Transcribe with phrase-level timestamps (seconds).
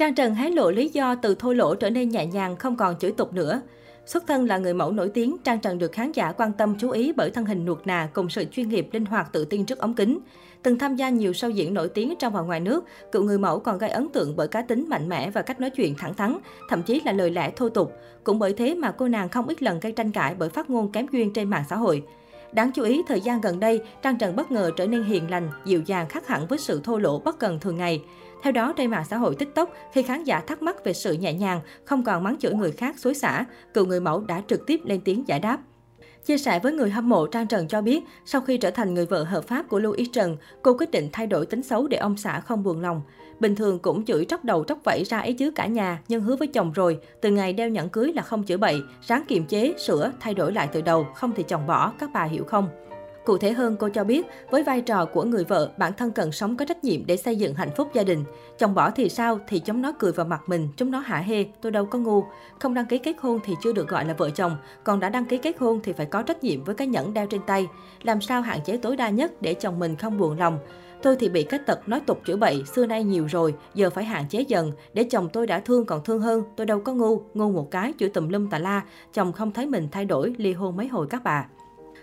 [0.00, 2.98] Trang Trần hé lộ lý do từ thô lỗ trở nên nhẹ nhàng, không còn
[2.98, 3.60] chửi tục nữa.
[4.06, 6.90] Xuất thân là người mẫu nổi tiếng, Trang Trần được khán giả quan tâm chú
[6.90, 9.78] ý bởi thân hình nuột nà cùng sự chuyên nghiệp, linh hoạt tự tin trước
[9.78, 10.18] ống kính.
[10.62, 13.60] Từng tham gia nhiều show diễn nổi tiếng trong và ngoài nước, cựu người mẫu
[13.60, 16.38] còn gây ấn tượng bởi cá tính mạnh mẽ và cách nói chuyện thẳng thắn,
[16.68, 17.92] thậm chí là lời lẽ thô tục.
[18.24, 20.92] Cũng bởi thế mà cô nàng không ít lần gây tranh cãi bởi phát ngôn
[20.92, 22.02] kém duyên trên mạng xã hội.
[22.52, 25.50] Đáng chú ý, thời gian gần đây, Trang Trần bất ngờ trở nên hiền lành,
[25.64, 28.02] dịu dàng khác hẳn với sự thô lỗ bất cần thường ngày.
[28.42, 31.32] Theo đó, trên mạng xã hội TikTok, khi khán giả thắc mắc về sự nhẹ
[31.32, 33.44] nhàng, không còn mắng chửi người khác xối xả,
[33.74, 35.58] cựu người mẫu đã trực tiếp lên tiếng giải đáp.
[36.24, 39.06] Chia sẻ với người hâm mộ, Trang Trần cho biết, sau khi trở thành người
[39.06, 42.16] vợ hợp pháp của Louis Trần, cô quyết định thay đổi tính xấu để ông
[42.16, 43.02] xã không buồn lòng.
[43.40, 46.36] Bình thường cũng chửi tróc đầu tróc vẫy ra ý chứ cả nhà, nhưng hứa
[46.36, 49.74] với chồng rồi, từ ngày đeo nhẫn cưới là không chửi bậy, ráng kiềm chế,
[49.78, 52.68] sửa, thay đổi lại từ đầu, không thì chồng bỏ, các bà hiểu không?
[53.24, 56.32] Cụ thể hơn, cô cho biết, với vai trò của người vợ, bản thân cần
[56.32, 58.24] sống có trách nhiệm để xây dựng hạnh phúc gia đình.
[58.58, 61.44] Chồng bỏ thì sao, thì chúng nó cười vào mặt mình, chúng nó hả hê,
[61.60, 62.24] tôi đâu có ngu.
[62.60, 65.24] Không đăng ký kết hôn thì chưa được gọi là vợ chồng, còn đã đăng
[65.24, 67.68] ký kết hôn thì phải có trách nhiệm với cái nhẫn đeo trên tay.
[68.02, 70.58] Làm sao hạn chế tối đa nhất để chồng mình không buồn lòng.
[71.02, 74.04] Tôi thì bị cái tật nói tục chữa bậy, xưa nay nhiều rồi, giờ phải
[74.04, 74.72] hạn chế dần.
[74.92, 77.94] Để chồng tôi đã thương còn thương hơn, tôi đâu có ngu, ngu một cái,
[77.98, 78.82] chửi tùm lum tà la.
[79.12, 81.46] Chồng không thấy mình thay đổi, ly hôn mấy hồi các bà.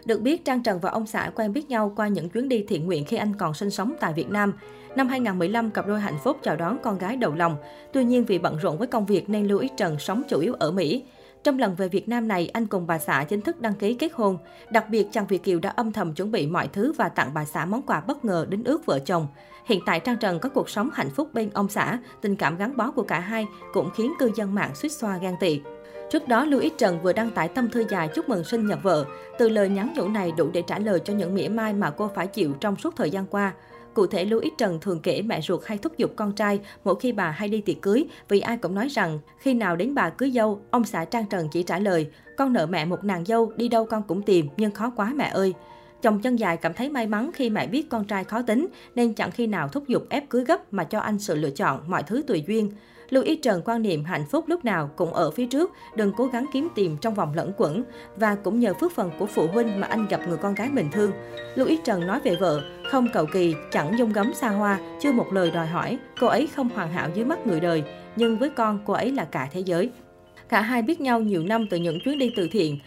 [0.07, 2.85] Được biết, Trang Trần và ông xã quen biết nhau qua những chuyến đi thiện
[2.85, 4.53] nguyện khi anh còn sinh sống tại Việt Nam.
[4.95, 7.57] Năm 2015, cặp đôi hạnh phúc chào đón con gái đầu lòng.
[7.93, 10.53] Tuy nhiên vì bận rộn với công việc nên lưu ý Trần sống chủ yếu
[10.53, 11.03] ở Mỹ.
[11.47, 14.11] Trong lần về Việt Nam này, anh cùng bà xã chính thức đăng ký kết
[14.13, 14.37] hôn.
[14.69, 17.45] Đặc biệt, chàng Việt Kiều đã âm thầm chuẩn bị mọi thứ và tặng bà
[17.45, 19.27] xã món quà bất ngờ đến ước vợ chồng.
[19.65, 22.77] Hiện tại Trang Trần có cuộc sống hạnh phúc bên ông xã, tình cảm gắn
[22.77, 25.61] bó của cả hai cũng khiến cư dân mạng suýt xoa gan tị.
[26.11, 29.05] Trước đó, Louis Trần vừa đăng tải tâm thư dài chúc mừng sinh nhật vợ.
[29.37, 32.09] Từ lời nhắn nhủ này đủ để trả lời cho những mỉa mai mà cô
[32.15, 33.53] phải chịu trong suốt thời gian qua.
[33.97, 37.11] Cụ thể, Louis Trần thường kể mẹ ruột hay thúc giục con trai mỗi khi
[37.11, 40.31] bà hay đi tiệc cưới, vì ai cũng nói rằng khi nào đến bà cưới
[40.31, 43.67] dâu, ông xã Trang Trần chỉ trả lời, con nợ mẹ một nàng dâu, đi
[43.67, 45.53] đâu con cũng tìm, nhưng khó quá mẹ ơi.
[46.01, 49.13] Chồng chân dài cảm thấy may mắn khi mẹ biết con trai khó tính, nên
[49.13, 52.03] chẳng khi nào thúc giục ép cưới gấp mà cho anh sự lựa chọn, mọi
[52.03, 52.71] thứ tùy duyên.
[53.09, 56.25] Lưu ý Trần quan niệm hạnh phúc lúc nào cũng ở phía trước, đừng cố
[56.25, 57.83] gắng kiếm tìm trong vòng lẫn quẩn.
[58.15, 60.89] Và cũng nhờ phước phần của phụ huynh mà anh gặp người con gái mình
[60.91, 61.11] thương.
[61.55, 65.11] Lưu ý Trần nói về vợ, không cầu kỳ, chẳng dung gấm xa hoa, chưa
[65.11, 65.97] một lời đòi hỏi.
[66.19, 67.83] Cô ấy không hoàn hảo dưới mắt người đời,
[68.15, 69.89] nhưng với con, cô ấy là cả thế giới.
[70.49, 72.79] Cả hai biết nhau nhiều năm từ những chuyến đi từ thiện.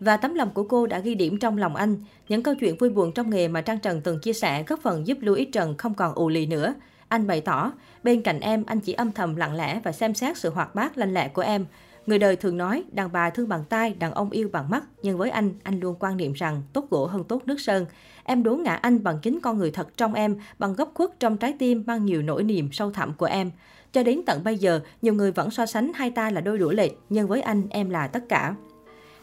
[0.00, 1.96] Và tấm lòng của cô đã ghi điểm trong lòng anh.
[2.28, 5.06] Những câu chuyện vui buồn trong nghề mà Trang Trần từng chia sẻ góp phần
[5.06, 6.74] giúp Louis Trần không còn ù lì nữa.
[7.08, 7.72] Anh bày tỏ,
[8.02, 10.98] bên cạnh em anh chỉ âm thầm lặng lẽ và xem xét sự hoạt bát
[10.98, 11.66] lanh lẹ của em.
[12.06, 15.18] Người đời thường nói đàn bà thương bằng tay, đàn ông yêu bằng mắt, nhưng
[15.18, 17.86] với anh, anh luôn quan niệm rằng tốt gỗ hơn tốt nước sơn.
[18.24, 21.36] Em đố ngã anh bằng chính con người thật trong em, bằng góc khuất trong
[21.36, 23.50] trái tim mang nhiều nỗi niềm sâu thẳm của em.
[23.92, 26.70] Cho đến tận bây giờ, nhiều người vẫn so sánh hai ta là đôi đũa
[26.70, 28.54] lệch, nhưng với anh, em là tất cả.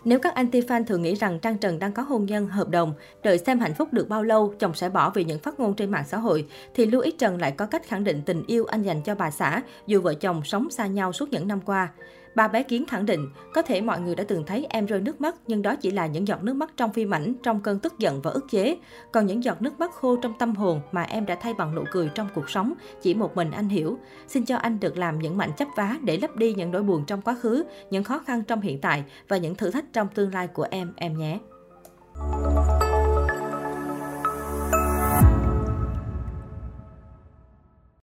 [0.06, 3.38] Nếu các anti-fan thường nghĩ rằng Trang Trần đang có hôn nhân, hợp đồng, đợi
[3.38, 6.04] xem hạnh phúc được bao lâu, chồng sẽ bỏ vì những phát ngôn trên mạng
[6.08, 9.02] xã hội, thì lưu ý Trần lại có cách khẳng định tình yêu anh dành
[9.02, 11.90] cho bà xã, dù vợ chồng sống xa nhau suốt những năm qua.
[12.36, 15.22] Bà bé Kiến khẳng định, có thể mọi người đã từng thấy em rơi nước
[15.22, 18.00] mắt, nhưng đó chỉ là những giọt nước mắt trong phim ảnh, trong cơn tức
[18.00, 18.78] giận và ức chế.
[19.12, 21.84] Còn những giọt nước mắt khô trong tâm hồn mà em đã thay bằng nụ
[21.92, 23.98] cười trong cuộc sống, chỉ một mình anh hiểu.
[24.28, 27.06] Xin cho anh được làm những mảnh chấp vá để lấp đi những nỗi buồn
[27.08, 30.34] trong quá khứ, những khó khăn trong hiện tại và những thử thách trong tương
[30.34, 31.40] lai của em, em nhé.